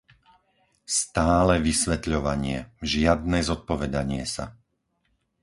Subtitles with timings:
[0.99, 2.57] Stále vysvetľovanie,
[2.91, 4.45] žiadne zodpovedanie sa.